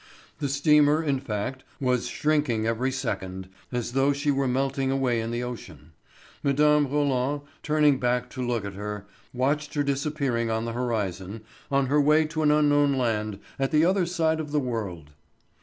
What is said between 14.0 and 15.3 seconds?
side of the world.